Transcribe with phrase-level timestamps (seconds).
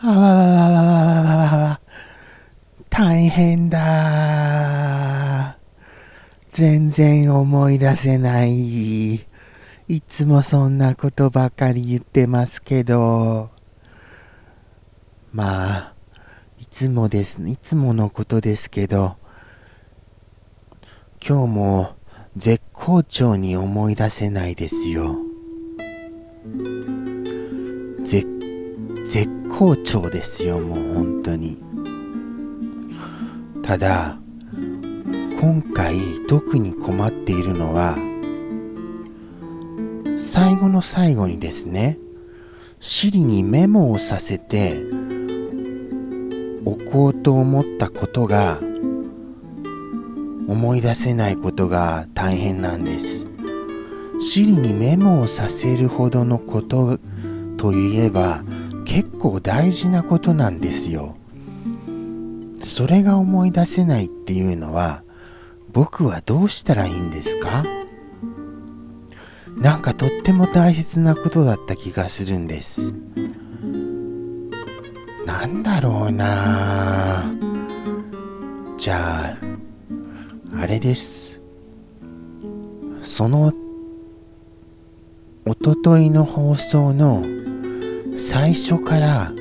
[0.00, 1.80] あわわわわわわわわ
[2.88, 5.58] 大変だ。
[6.52, 9.14] 全然思い出せない。
[9.14, 13.50] いつもそんなことばかり言ってますけど。
[15.32, 15.94] まあ、
[16.58, 19.16] いつもです、いつものことですけど、
[21.26, 21.96] 今日も
[22.36, 25.16] 絶好調に思い出せないですよ。
[28.04, 28.37] 絶
[29.08, 31.58] 絶好調ですよもう本当に
[33.62, 34.18] ただ
[35.40, 35.96] 今回
[36.28, 37.96] 特に困っているのは
[40.18, 41.98] 最後の最後にですね
[42.80, 44.76] Siri にメモをさせて
[46.66, 48.60] おこうと思ったことが
[50.48, 53.26] 思い出せないことが大変なんです。
[54.20, 56.98] Siri にメモをさせるほどのこと
[57.56, 58.42] といえば
[58.88, 61.14] 結構大事なことなんですよ。
[62.64, 65.02] それが思い出せないっていうのは
[65.72, 67.64] 僕はどうしたらいいんですか？
[69.56, 72.94] なんかとっても大切なことだった気がするんです。
[75.26, 77.30] なんだろうな
[78.78, 79.36] じゃ
[80.54, 81.42] あ、あれです。
[83.02, 83.52] その、
[85.44, 87.22] おとといの放送の
[88.20, 89.32] 最初から、あ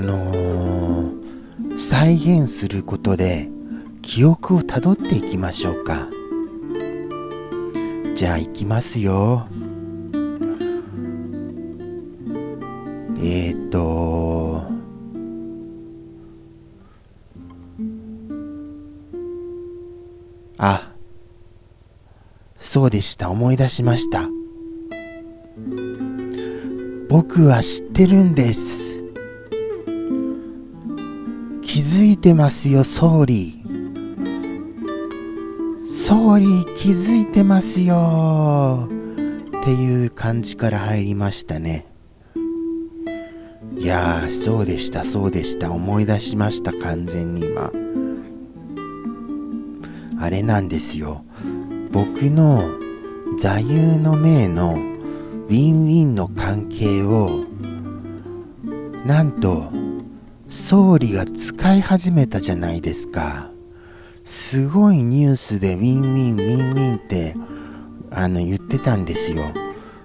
[0.00, 3.48] のー、再現することで
[4.02, 6.08] 記憶をたどっていきましょうか。
[8.14, 9.48] じゃあ行きますよ。
[13.18, 14.62] えっ、ー、と
[20.56, 20.92] あ、
[22.58, 23.28] そうでした。
[23.28, 24.28] 思い出しました。
[27.12, 29.02] 僕は知ってるんです。
[31.60, 33.62] 気づいてますよ、総理。
[35.90, 38.88] 総理、気づいてますよ。
[39.60, 41.86] っていう感じから入りましたね。
[43.76, 45.70] いやー、そうでした、そうでした。
[45.70, 47.70] 思い出しました、完全に今。
[50.18, 51.26] あれなんですよ。
[51.90, 52.62] 僕の
[53.38, 54.91] 座右の銘の
[55.48, 57.44] ウィンウィンの関係を、
[59.04, 59.70] なんと、
[60.48, 63.50] 総理が使い始めたじゃないですか。
[64.24, 67.34] すごいニュースでウィンウィンウィンウィンって
[68.10, 69.44] あの言ってたんですよ。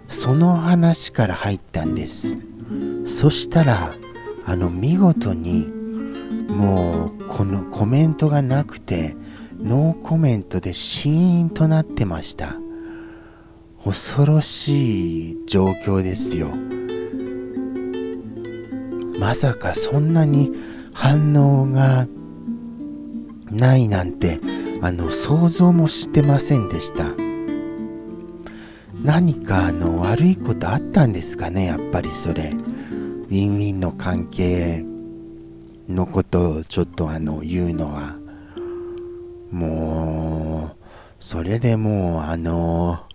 [0.08, 2.38] その話から入ったんです。
[3.06, 3.94] そしたら、
[4.46, 5.68] あの見事に
[6.47, 9.16] もうこのコメントがなくて、
[9.59, 12.56] ノーコメントでシーンとなってました
[13.88, 16.50] 恐ろしい状況ですよ。
[19.18, 20.52] まさかそんなに
[20.92, 22.06] 反応が
[23.50, 24.42] ないなんて
[24.81, 27.16] あの想像もしてませんでした。
[29.02, 32.50] 何かあの悪いことあったんですかねやっぱりそれ。
[32.50, 34.84] ウィンウィンの関係
[35.88, 38.18] のことをちょっとあの言うのは。
[39.50, 40.86] もう、
[41.20, 43.06] それでもう、あの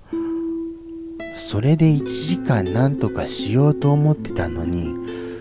[1.34, 4.94] それで1時間なんとかしようと思ってたのに、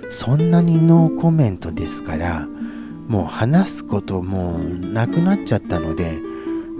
[0.09, 2.47] そんなにノーコメントですから、
[3.07, 6.19] もう話すこともなくなっちゃったので、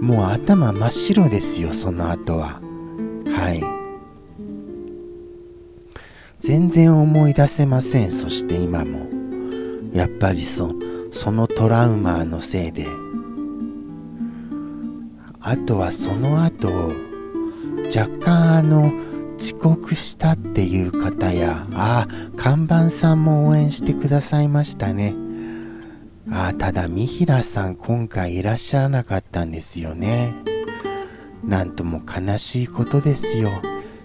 [0.00, 2.60] もう頭真っ白ですよ、その後は。
[3.26, 3.62] はい。
[6.38, 9.06] 全然思い出せません、そして今も。
[9.92, 10.74] やっぱりそ、
[11.10, 12.86] そのトラウマのせいで。
[15.40, 16.92] あとはその後
[17.94, 18.92] 若干あの
[19.38, 25.14] 遅刻したっていう方やああ看板さんも応援してくださいましたね。
[26.30, 30.34] あただ三平さん今回いらっしゃらなかったんですよね。
[31.44, 33.50] なんとも悲しいことですよ。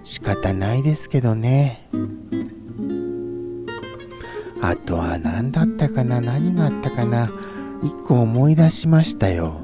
[0.04, 1.88] 仕方ないですけどね。
[4.62, 6.20] あとは何だったかな？
[6.20, 7.32] 何があったかな？
[7.84, 9.62] 一個思い出しましたよ。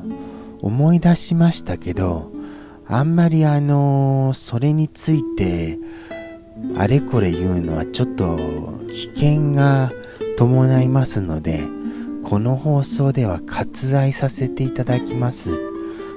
[0.61, 2.31] 思い出しましたけど、
[2.95, 5.79] あんまりあの、それについて、
[6.77, 8.37] あれこれ言うのはちょっと
[8.87, 9.91] 危険が
[10.37, 11.63] 伴いますので、
[12.23, 15.57] この放送では割愛させていただきます。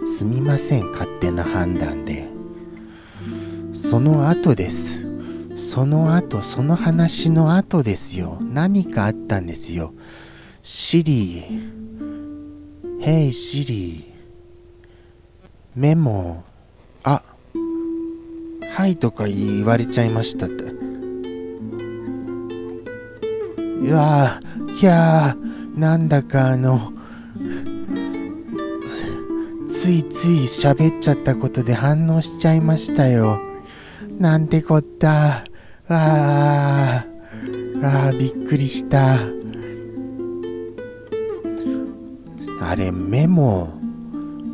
[0.06, 2.28] すみません、勝手な判断で。
[3.72, 5.06] その後です。
[5.54, 8.36] その後、その話の後ですよ。
[8.42, 9.94] 何かあったんですよ。
[10.60, 14.04] シリー、ヘイシリー、
[15.74, 16.44] メモ、
[18.76, 20.64] はいとか言われちゃいましたって。
[20.64, 20.66] う
[23.94, 26.92] わぁ、キャー、なんだかあの、
[29.70, 33.40] ついつい喋っちゃったことで反応しちゃいましたよ。
[34.18, 35.38] なんてこった。
[35.38, 35.44] あ
[35.88, 37.06] あ、
[37.82, 39.16] ああ、びっくりした。
[42.60, 43.72] あれ、メモ、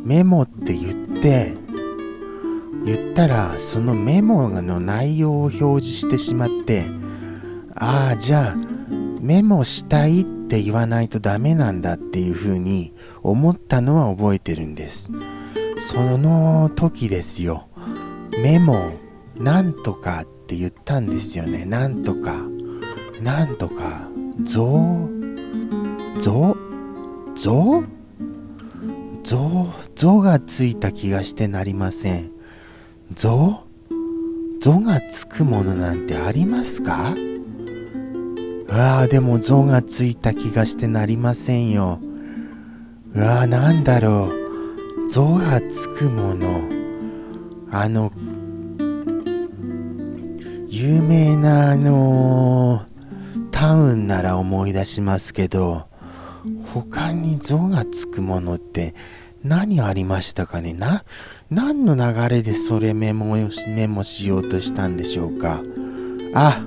[0.05, 1.61] メモって言って、
[2.85, 6.85] 言ったら、そのメモの内容を表示してしまって、
[7.75, 8.55] ああ、じゃあ、
[9.21, 15.09] メモしたいって言わないとダメなんだっていうふうに思ったのは覚えてるんです。
[15.77, 17.67] その時ですよ。
[18.41, 18.91] メモ、
[19.37, 21.65] なんとかって言ったんですよね。
[21.65, 22.35] なんとか。
[23.21, 24.09] なんとか。
[24.43, 25.07] ぞ
[26.19, 26.57] ぞ
[27.35, 27.83] ぞ
[29.23, 32.32] ぞぞがついた気がしてなりません。
[33.11, 33.63] ぞ
[34.59, 37.13] ぞがつくものなんてありますか？
[38.69, 41.99] ああ、でもぞがついた気がしてなりませんよ。
[43.13, 44.31] うわあ、なんだろ
[45.05, 45.09] う。
[45.09, 46.69] ぞがつくもの。
[47.69, 48.11] あの、
[50.69, 52.83] 有名なあの
[53.51, 55.87] タウンなら思い出しますけど、
[56.73, 58.95] 他に「ぞ」がつくものって
[59.43, 60.73] 何ありましたかね？
[60.73, 61.03] な、
[61.53, 63.35] 何の流れでそれメモ
[63.67, 65.61] メモしようとしたんでしょうか？
[66.33, 66.65] あ、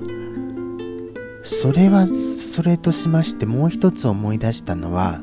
[1.43, 5.19] それはそれとしましてもう一つ思い出したのは、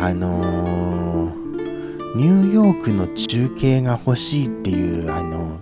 [0.00, 5.60] あのー、ニューヨークの中継が欲しいっていう、あの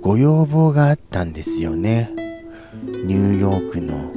[0.00, 2.12] ご要望があったんですよね。
[3.04, 4.12] ニューヨークの。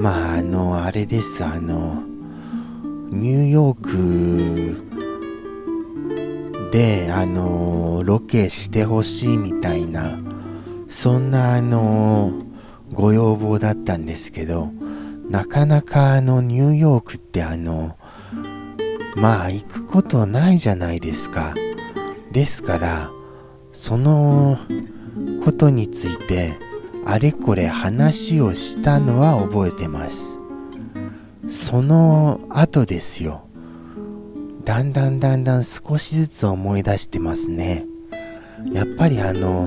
[0.00, 2.02] まあ、あの、あれです、あの、
[3.10, 4.87] ニューヨーク
[6.70, 10.18] で、あの、ロケしてほしいみたいな、
[10.88, 12.32] そんな、あの、
[12.92, 14.70] ご要望だったんですけど、
[15.28, 17.96] なかなかあの、ニューヨークってあの、
[19.16, 21.54] まあ、行くことないじゃないですか。
[22.32, 23.10] ですから、
[23.72, 24.58] その
[25.44, 26.68] ことについて、
[27.10, 30.38] あれこれ話をしたのは覚えてます
[31.48, 33.47] その後ですよ
[34.68, 37.86] だんだんだんだん少しずつ思い出してますね。
[38.70, 39.66] やっぱりあの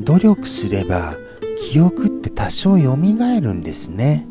[0.00, 1.16] 努力すれば
[1.56, 4.26] 記憶って多少蘇るんですね。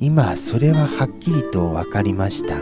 [0.00, 2.56] 今それははっきりと分かりました。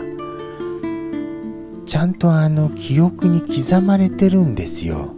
[1.85, 5.13] ちゃんとあの記憶に刻まれてるんですよ。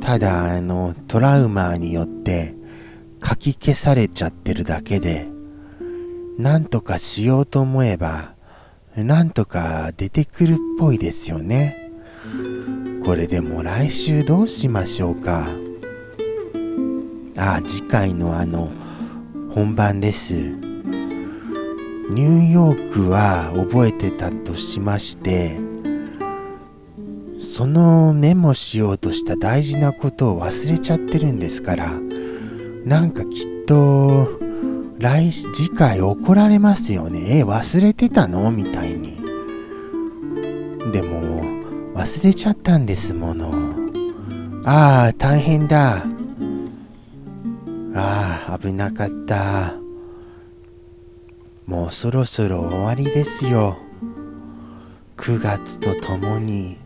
[0.00, 2.56] ただあのトラウマによって
[3.24, 5.28] 書き消されちゃってるだけで
[6.36, 8.34] なんとかしようと思えば
[8.96, 11.92] なんとか出てくるっぽいですよね。
[13.04, 15.46] これでも来週どうしましょうか。
[17.36, 18.70] あ次回のあの
[19.54, 20.34] 本番です。
[22.08, 25.58] ニューヨークは覚えてたとしまして
[27.40, 31.92] そのメモしようとした大事なことを忘れちゃってるんですから
[32.84, 34.45] なんかきっと
[34.98, 37.38] 来次回怒られますよね。
[37.40, 38.50] え忘れてたの？
[38.50, 39.18] みたいに。
[40.92, 41.42] でも
[41.94, 43.52] 忘れちゃったんですもの。
[44.64, 46.04] ああ大変だ。
[47.94, 49.74] ああ危なかった。
[51.66, 53.76] もうそろそろ終わりですよ。
[55.16, 56.78] 9月とともに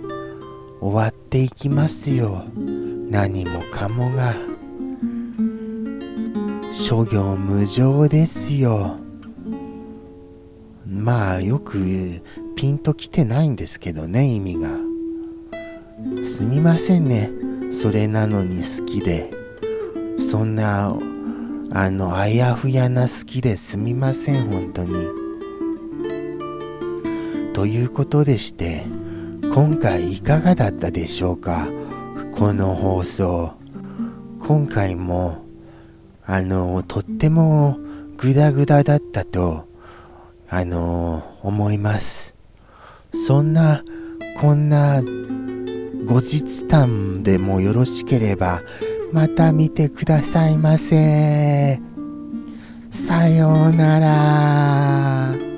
[0.80, 2.44] 終わっていきますよ。
[2.56, 4.34] 何もかもが。
[6.72, 8.96] 諸行無常ですよ。
[10.86, 12.22] まあよく
[12.56, 14.70] ピンときてないんですけどね意味が。
[16.24, 17.30] すみませんね。
[17.70, 19.30] それなのに好きで。
[20.18, 20.96] そんな
[21.72, 24.94] あのあやふやな好きですみません本当に。
[27.52, 28.86] ということでして
[29.52, 31.66] 今回いかがだったでしょうか？
[32.32, 33.54] この放送。
[34.38, 35.49] 今回も
[36.32, 37.76] あのとっても
[38.16, 39.66] グダグダだったと
[40.48, 42.36] あの思います。
[43.12, 43.82] そんな
[44.40, 48.62] こんな後日談でもよろしければ
[49.12, 51.80] また見てくださいませ。
[52.92, 55.49] さようなら。